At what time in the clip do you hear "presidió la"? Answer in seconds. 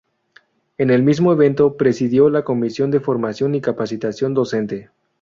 1.77-2.43